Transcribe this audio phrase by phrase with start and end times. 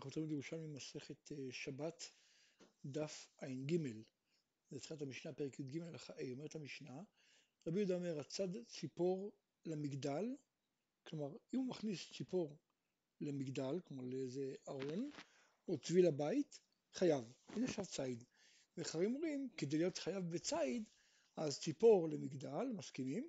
[0.00, 2.10] אנחנו תמיד ירושלמי מסכת אה, שבת,
[2.84, 3.76] דף ע"ג,
[4.70, 7.02] זה תחילת המשנה, פרק י"ג הלכה ה', אומרת המשנה,
[7.66, 9.32] רבי יהודה אומר, הצד ציפור
[9.64, 10.36] למגדל,
[11.06, 12.58] כלומר, אם הוא מכניס ציפור
[13.20, 15.10] למגדל, כלומר לאיזה ארון,
[15.68, 16.60] או צבי לבית,
[16.92, 18.24] חייב, הנה עכשיו ציד.
[18.76, 20.88] ואחרים אומרים, כדי להיות חייב בציד,
[21.36, 23.28] אז ציפור למגדל, מסכימים,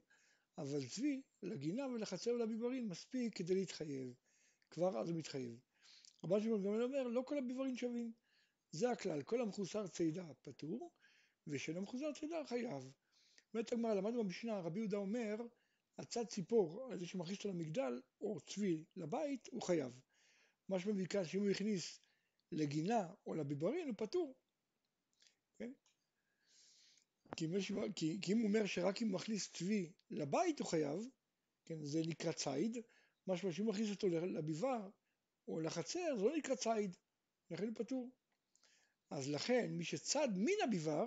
[0.57, 4.13] אבל צבי לגינה ולחצר ולביברין מספיק כדי להתחייב.
[4.69, 5.70] כבר אז הוא מתחייב.
[6.23, 8.13] רבן שמעון גמליאל אומר, לא כל הביברים שווים.
[8.71, 10.91] זה הכלל, כל המחוסר צידה פטור,
[11.47, 12.91] ושאינו מחוסר צידה חייב.
[13.53, 15.35] אומרת הגמרא, למדנו במשנה, רבי יהודה אומר,
[15.97, 19.99] הצד ציפור, על זה שמכניס אותו למגדל, או צבי לבית, הוא חייב.
[20.69, 21.99] משמע מכאן שאם הוא הכניס
[22.51, 24.35] לגינה או לביברין, הוא פטור.
[25.57, 25.71] כן?
[27.35, 27.47] כי,
[27.95, 30.99] כי, כי אם הוא אומר שרק אם הוא מכניס צבי לבית הוא חייב,
[31.65, 32.77] כן, זה נקרא ציד,
[33.27, 34.89] משמע שאם הוא מכניס אותו לביבר
[35.47, 36.95] או לחצר, זה לא נקרא ציד,
[37.51, 38.11] לכן הוא פטור.
[39.09, 41.05] אז לכן, מי שצד מן הביבר,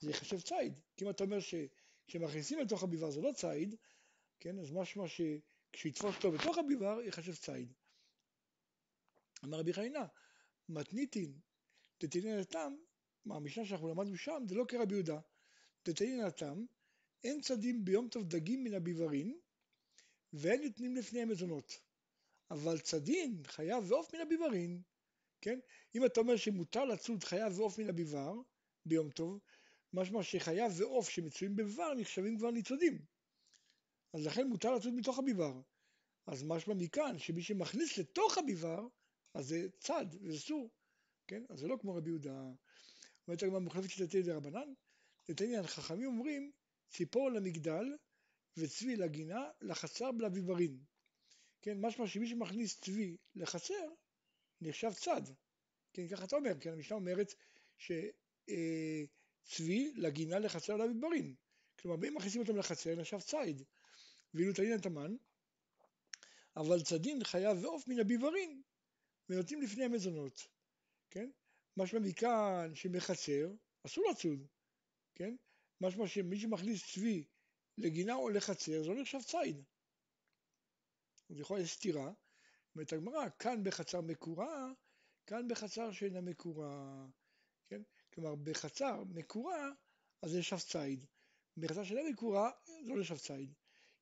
[0.00, 0.80] זה יחשב ציד.
[0.96, 3.74] כי אם אתה אומר שכשמכניסים לתוך הביבר זה לא ציד,
[4.40, 7.72] כן, אז משמע שכשיתפוס אותו בתוך הביבר, יחשב ציד.
[9.44, 10.06] אמר רבי חיינה,
[10.68, 11.38] מתניתין
[12.00, 12.74] דתינן התם,
[13.24, 15.20] מהמשנה שאנחנו למדנו שם, זה לא כרבי יהודה.
[15.84, 16.64] דתינן התם,
[17.24, 19.38] אין צדים ביום טוב דגים מן הביברין,
[20.32, 21.80] ואין נותנים לפניהם מזונות.
[22.50, 24.82] אבל צדין חייב ועוף מן הביברין,
[25.40, 25.58] כן?
[25.94, 28.34] אם אתה אומר שמותר לצוד חייב ועוף מן הביבר
[28.86, 29.40] ביום טוב,
[29.92, 32.98] משמע שחייב ועוף שמצויים בביבר נחשבים כבר ניצודים.
[34.12, 35.60] אז לכן מותר לצוד מתוך הביבר.
[36.26, 38.86] אז משמע מכאן שמי שמכניס לתוך הביבר,
[39.34, 40.70] אז זה צד וזה אסור,
[41.26, 41.42] כן?
[41.48, 42.42] אז זה לא כמו רבי יהודה.
[43.28, 44.72] אומרת הגמרא מוחלפת שיטתי דרבנן,
[45.28, 46.52] לתניא חכמים אומרים
[46.88, 47.84] ציפור למגדל
[48.56, 50.78] וצבי לגינה לחצר בלביברין.
[51.62, 53.88] כן, משמע שמי שמכניס צבי לחצר,
[54.60, 55.22] נחשב צד.
[55.92, 57.34] כן, ככה אתה אומר, כן, המשנה אומרת
[57.76, 58.08] שצבי
[58.48, 61.34] אה, לגינה לחצר למדברין.
[61.80, 63.62] כלומר, אם מכניסים אותם לחצר, נחשב ציד.
[64.34, 65.16] ואילו תלין התמן,
[66.56, 68.62] אבל צדין חייב ועוף מן הביברין,
[69.28, 70.48] ונותנים לפני המזונות.
[71.10, 71.30] כן?
[71.76, 73.52] משמע מכאן שמחצר,
[73.86, 74.46] אסור לצוד.
[75.14, 75.36] כן?
[75.80, 77.24] משמע שמי שמכניס צבי
[77.78, 79.64] לגינה או לחצר, זה לא נחשב ציד.
[81.36, 82.12] יכול להיות סתירה.
[82.74, 84.72] אומרת הגמרא, כאן בחצר מקורה,
[85.26, 87.06] כאן בחצר שאינה מקורה.
[87.68, 87.82] כן?
[88.14, 89.70] כלומר, בחצר מקורה,
[90.22, 91.06] אז נחשב ציד.
[91.56, 92.50] בחצר שאינה מקורה,
[92.84, 93.52] לא נחשב ציד.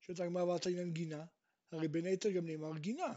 [0.01, 1.25] שואלת הגמרא, ואתה עניין גינה?
[1.71, 3.13] הרי בין היתר גם נאמר גינה.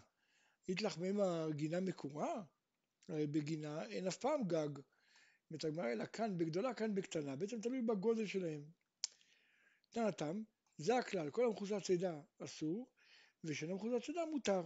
[0.69, 2.43] איתלך ממה גינה מקורה?
[3.09, 4.69] הרי בגינה אין אף פעם גג.
[5.51, 7.37] אומרת הגמרא, אלא כאן בגדולה, כאן בקטנה.
[7.37, 8.65] בעצם תלוי בגודל שלהם.
[9.91, 10.43] טענתם,
[10.79, 12.87] זה הכלל, כל המחוסר צידה אסור,
[13.45, 14.63] ושאינו מחוץ לצידה מותר.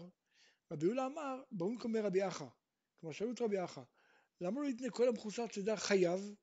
[0.72, 2.46] רבי יהודה אמר, במקום רבי אחא,
[3.00, 3.82] כלומר שאלו את רבי אחא,
[4.40, 6.34] למה לא יתנה כל המחוסר צידה חייב,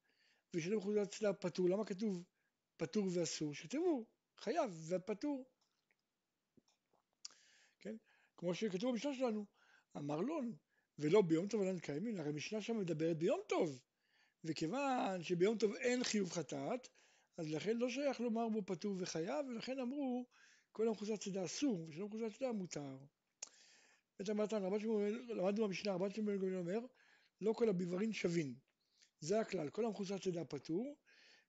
[0.54, 1.70] ושאינו מחוץ לצידה פטור?
[1.70, 2.24] למה כתוב
[2.78, 3.54] פטור ואסור?
[3.54, 4.06] שתראו,
[4.38, 5.50] חייב ופטור.
[7.80, 7.96] כן?
[8.38, 9.46] כמו שכתוב במשנה שלנו,
[9.98, 10.56] אמר לון,
[11.00, 13.80] ולא ביום טוב אינן קיימים, הרי המשנה שם מדברת ביום טוב,
[14.44, 16.88] וכיוון שביום טוב אין חיוב חטאת,
[17.38, 20.26] אז לכן לא שייך לומר בו פטור וחייב, ולכן אמרו
[20.74, 22.98] כל המחוזת צידה אסור, ושלא מחוזת צידה מותר.
[24.20, 26.80] בית המתן, למדנו במשנה, רבן שמואל גמליאל אומר,
[27.42, 28.56] לא כל הביברין שווים.
[29.20, 30.96] זה הכלל, כל המחוזת צידה פטור,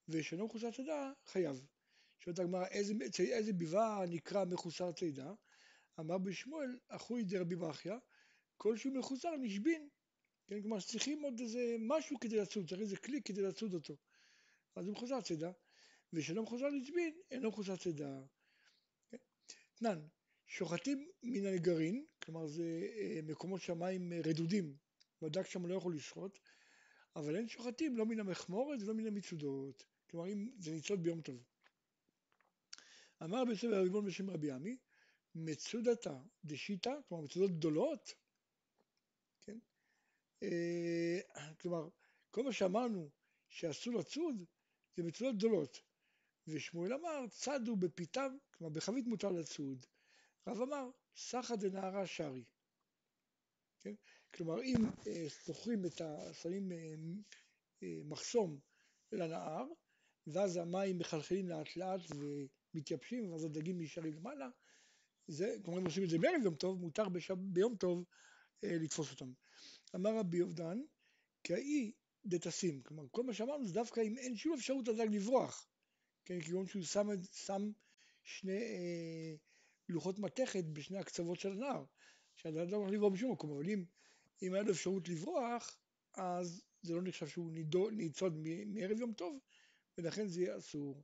[0.08, 1.66] ושלא מחוזת צידה חייב.
[2.18, 5.32] שואלת הגמרא, איזה, איזה ביבר נקרא מחוסר צידה?
[6.00, 7.98] אמר בשמואל, אחוי דרבי בכיה,
[8.56, 9.88] כל שהוא מחוסר נשבין.
[10.46, 13.96] כן, כלומר שצריכים עוד איזה משהו כדי לצוד, צריך איזה כלי כדי לצוד אותו.
[14.76, 15.52] אז הוא מחוסר צידה,
[16.12, 18.20] ושלא מחוסר נשבין, אינו מחוסר צידה.
[19.74, 20.06] אתנן,
[20.46, 24.76] שוחטים מן הנגרין, כלומר זה אה, מקומות שהמים אה, רדודים,
[25.22, 26.38] והדג שם לא יכול לשחוט,
[27.16, 31.44] אבל אין שוחטים לא מן המכמורת ולא מן המצודות, כלומר אם זה ניצוד ביום טוב.
[33.22, 34.76] אמר רבי יוסף הריבון בשם רבי עמי,
[35.34, 38.14] מצודתה דשיתא, כלומר מצודות גדולות,
[39.40, 39.58] כן?
[40.42, 41.20] אה,
[41.60, 41.88] כלומר,
[42.30, 43.10] כל מה שאמרנו
[43.48, 44.44] שאסור לצוד,
[44.96, 45.82] זה מצודות גדולות.
[46.48, 49.86] ושמואל אמר, צדו בפיתם, כלומר בחבית מותר לצוד.
[50.46, 52.44] רב אמר, סחא דנערה שרי.
[53.82, 53.94] כן?
[54.34, 54.76] כלומר, אם
[55.06, 56.34] אה, סוחרים את ה...
[56.34, 56.94] שמים אה,
[57.82, 58.58] אה, מחסום
[59.12, 59.64] לנהר,
[60.26, 62.00] ואז המים מחלחלים לאט לאט
[62.74, 64.48] ומתייבשים, ואז הדגים נשארים למעלה,
[65.26, 68.04] זה, כלומר אם עושים את זה בערב יום טוב, מותר בשב, ביום טוב
[68.64, 69.32] אה, לתפוס אותם.
[69.94, 70.80] אמר רבי יובדן,
[71.44, 71.92] כי האי
[72.26, 75.68] דתסים, כלומר כל מה שאמרנו זה דווקא אם אין שום אפשרות לדג לברוח,
[76.24, 77.70] כן, כגון שהוא שם, שם
[78.22, 79.34] שני אה,
[79.88, 81.84] לוחות מתכת בשני הקצוות של הנהר,
[82.36, 83.84] שהדבר לא הולך לברוח בשום מקום, אבל אם
[84.42, 85.78] אם היה לו אפשרות לברוח,
[86.14, 87.52] אז זה לא נחשב שהוא
[87.92, 89.38] ניצוד מערב יום טוב,
[89.98, 91.02] ולכן זה יהיה אסור.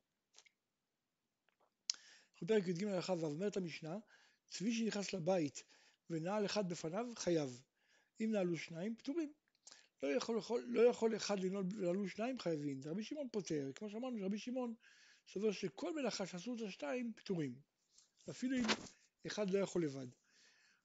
[2.33, 3.99] אנחנו בפרק י"ג הלכה ו' אומרת המשנה,
[4.49, 5.65] צבי שנכנס לבית
[6.11, 7.63] ונעל אחד בפניו, חייב.
[8.21, 9.33] אם נעלו שניים, פטורים.
[10.03, 12.81] לא יכול, לא יכול אחד לנעול שניים, חייבים.
[12.85, 13.71] רבי שמעון פותר.
[13.75, 14.75] כמו שאמרנו, רבי שמעון
[15.29, 17.55] סובר שכל מלאכה שעשו את השתיים, פטורים.
[18.31, 18.65] אפילו אם
[19.27, 20.07] אחד לא יכול לבד.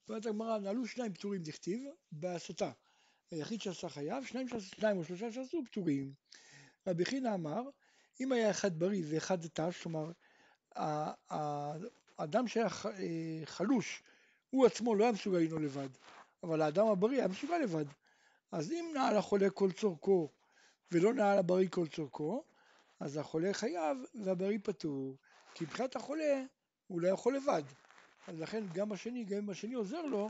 [0.10, 2.72] אומרת הגמרא, נעלו שניים פטורים דכתיב, בהסתה.
[3.32, 6.14] היחיד שעשה חייב, שניים, שעשו, שניים או שלושה שעשו פטורים.
[6.88, 7.62] רבי חינה אמר,
[8.22, 10.12] אם היה אחד בריא ואחד תש, כלומר,
[12.18, 14.04] האדם שהיה אה, חלוש,
[14.50, 15.90] הוא עצמו לא היה מסוגל לנעול לבד,
[16.44, 17.86] אבל האדם הבריא היה מסוגל לבד.
[18.52, 20.30] אז אם נעל החולה כל צורכו
[20.92, 22.44] ולא נעל הבריא כל צורכו,
[23.06, 25.18] אז החולה חייב והבריא פטור.
[25.54, 26.44] כי מבחינת החולה
[26.88, 27.64] הוא לא יכול לבד.
[28.28, 30.30] אז לכן גם השני, גם אם השני עוזר לו,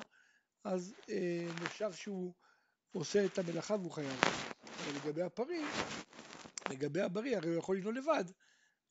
[0.63, 2.33] אז אה, נחשב שהוא
[2.92, 4.19] עושה את המלאכה והוא חייב.
[4.63, 5.62] אבל לגבי הפרי,
[6.69, 8.24] לגבי הבריא, הרי הוא יכול לנעול לבד,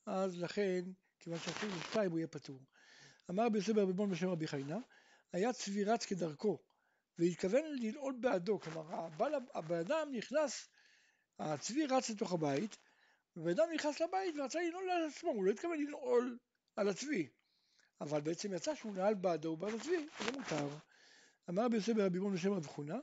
[0.05, 0.81] אז לכן,
[1.19, 2.59] כיוון שעשו שתיים הוא יהיה פטור.
[3.29, 4.77] אמר רבי יוסף ברביבון בשם רבי חיינה,
[5.33, 6.59] היה צבי רץ כדרכו,
[7.19, 9.07] והתכוון לנעול בעדו, כלומר
[9.53, 10.67] הבן אדם נכנס,
[11.39, 12.77] הצבי רץ לתוך הבית,
[13.37, 16.37] ובן אדם נכנס לבית ורצה לנעול על עצמו, הוא לא התכוון לנעול
[16.75, 17.27] על הצבי,
[18.01, 20.67] אבל בעצם יצא שהוא נעל בעדו ובעד הצבי, זה מותר.
[21.49, 22.97] אמר רבי יוסף ברבי בון בשם רב חונה,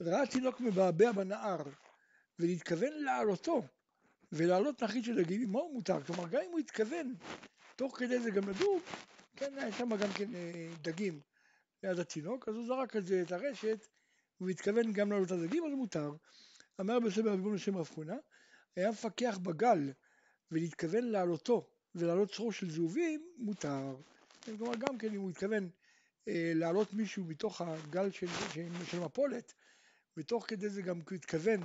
[0.00, 1.62] ראה תינוק מבעבע בנהר,
[2.38, 3.62] ולהתכוון להעלותו,
[4.32, 6.04] ולהעלות נחית של דגים, הוא מותר?
[6.04, 7.14] כלומר, גם אם הוא התכוון,
[7.76, 8.82] תוך כדי זה גם לדוג,
[9.36, 11.20] כן, היה שם גם כן אה, דגים
[11.82, 13.86] ליד התינוק, אז הוא זרק את זה, את הרשת,
[14.40, 16.12] והוא התכוון גם להעלות את הדגים, אז מותר.
[16.80, 18.16] אמר רבי יוסף ברבי בון בשם רב חונה,
[18.76, 19.92] היה מפקח בגל
[20.50, 23.96] ולהתכוון להעלותו ולהעלות צרור של זהובים, מותר.
[24.44, 25.68] כלומר, גם כן אם הוא התכוון
[26.28, 29.52] אה, להעלות מישהו מתוך הגל של, של, של מפולת,
[30.16, 31.60] ותוך כדי זה גם הוא התכוון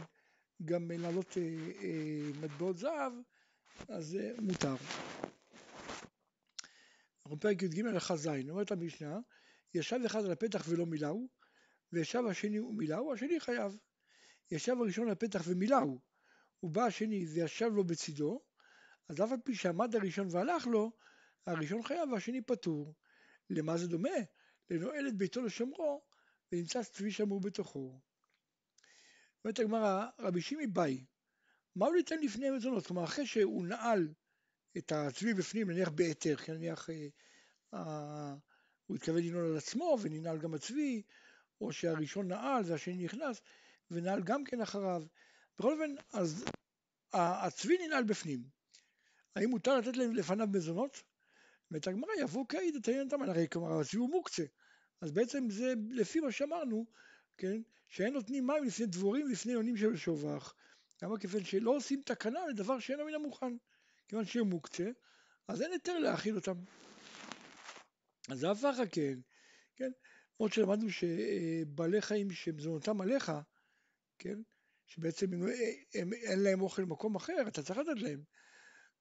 [0.66, 1.44] גם להעלות אה,
[1.82, 3.14] אה, מטבעות זהב,
[3.88, 4.76] אז אה, מותר.
[7.18, 9.20] אנחנו בפרק י"ג הלכה ז', אומרת המשנה,
[9.74, 11.28] ישב אחד על הפתח ולא מילאו,
[11.94, 13.78] וישב השני ומילאו, השני חייב.
[14.52, 16.00] ישב הראשון על הפתח ומילאו,
[16.64, 18.42] ובא השני וישב לו בצידו,
[19.10, 20.92] אז אף על פי שעמד הראשון והלך לו,
[21.46, 22.96] הראשון חייב והשני פטור.
[23.50, 24.10] למה זה דומה?
[24.70, 26.04] לנועל את ביתו לשומרו,
[26.52, 28.02] ונמצא צבי שמור בתוכו.
[29.44, 31.06] אומרת הגמרא, רבי שימי באי,
[31.76, 32.88] מה הוא ניתן לפני המזונות?
[32.88, 34.14] כלומר, אחרי שהוא נעל
[34.78, 37.08] את הצבי בפנים, נניח בהיתר, כי נניח אה,
[37.74, 38.36] אה,
[38.86, 41.02] הוא התכוון לנעול על עצמו וננעל גם הצבי,
[41.62, 43.42] או שהראשון נעל והשני נכנס
[43.92, 45.04] ונעל גם כן אחריו.
[45.60, 46.46] בכל אופן, אז
[47.14, 48.44] הצבי ננעל בפנים.
[49.36, 51.04] האם מותר לתת לפניו מזונות?
[51.72, 54.44] ואת הגמרא יבוא קעיד את העניין תמן, הרי כלומר הצבי הוא מוקצה.
[55.02, 56.86] אז בעצם זה לפי מה שאמרנו,
[57.38, 60.54] כן, שאין נותנים מים לפני דבורים לפני יונים של שובח.
[61.02, 61.20] למה?
[61.20, 63.58] כיוון שלא עושים תקנה לדבר שאינו מן המוכן.
[64.08, 64.90] כיוון שהוא מוקצה,
[65.48, 66.54] אז אין היתר להאכיל אותם.
[68.30, 69.20] אז זה הפך כן,
[69.76, 69.92] כן?
[70.38, 73.32] עוד שלמדנו שבעלי חיים שמזונותם עליך,
[74.20, 74.40] כן?
[74.92, 75.44] שבעצם הם,
[75.94, 78.24] הם, אין להם אוכל במקום אחר, אתה צריך לתת להם.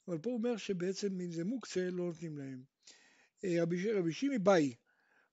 [0.09, 2.63] אבל פה הוא אומר שבעצם אם זה מוקצה לא נותנים להם.
[3.45, 4.75] אה, רבי, רבי שימי באי,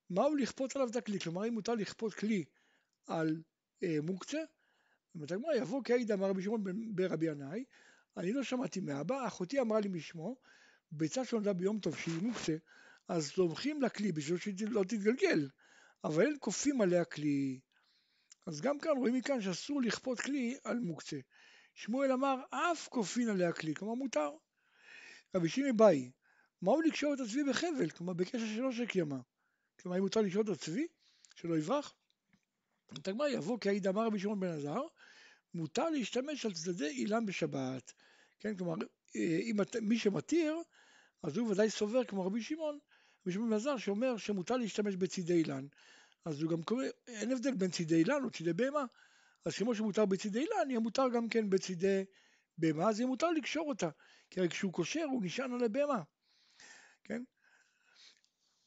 [0.10, 1.20] מהו לכפות עליו את הכלי?
[1.20, 2.44] כלומר אם מותר לכפות כלי
[3.08, 3.42] על
[3.84, 4.38] אה, מוקצה,
[5.16, 6.64] אומרת הגמרא יבוא כעיד אמר רבי שמעון
[6.96, 7.64] ברבי ינאי,
[8.18, 10.36] אני לא שמעתי מאבא, אחותי אמרה לי משמו,
[10.92, 12.56] ביצה שנולדה ביום טוב שהיא מוקצה,
[13.08, 15.50] אז סומכים לכלי בשביל שהיא לא תתגלגל,
[16.04, 17.60] אבל אין כופים עליה כלי.
[18.48, 21.18] אז גם כאן רואים מכאן שאסור לכפות כלי על מוקצה.
[21.74, 24.30] שמואל אמר אף כופין עליה כלי, כלומר מותר.
[25.36, 26.12] רבי שימי באי,
[26.62, 29.20] מהו לקשור את הצבי בחבל, כלומר בקשר שלא של קיימה?
[29.82, 30.88] כלומר אם מותר לקשור את הצבי,
[31.36, 31.94] שלא יברח?
[32.94, 34.82] את הגמרא יבוא כי היית אמר רבי שמעון בן עזר,
[35.54, 37.94] מותר להשתמש על צדדי אילן בשבת.
[38.40, 38.76] כן, כלומר,
[39.16, 40.56] אה, אם מי שמתיר,
[41.24, 42.80] אז הוא ודאי סובר כמו רבי שמעון,
[43.24, 45.68] רבי שמעון בן עזר שאומר שמותר להשתמש בצדי אילן.
[46.28, 48.86] אז הוא גם קורא, אין הבדל בין צידי אילן או צידי בהמה.
[49.46, 52.06] אז כמו שמותר בצידי אילן, יהיה מותר גם כן בצידי
[52.58, 53.90] בהמה, אז יהיה מותר לקשור אותה.
[54.30, 56.02] כי הרי כשהוא קושר הוא נשען על הבהמה.
[57.04, 57.24] כן?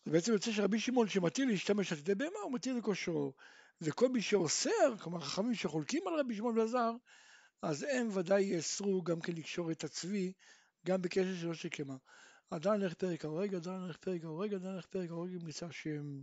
[0.06, 3.32] בעצם יוצא שרבי שמעון שמתיר להשתמש על צידי בהמה, הוא מתיר לקושרו.
[3.80, 6.92] וכל מי שאוסר, כלומר חכמים שחולקים על רבי שמעון אלעזר,
[7.62, 10.32] אז הם ודאי יאסרו גם כן לקשור את הצבי,
[10.86, 11.96] גם בקשר שלו שקמה.
[12.50, 16.20] עדיין הולך פרק ההורג, עדיין הולך פרק ההורג, עדיין הולך פרק ההורג, אם נמצא שם.